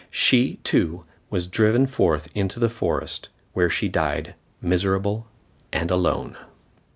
[0.09, 5.27] She, too, was driven forth into the forest, where she died miserable
[5.71, 6.37] and alone.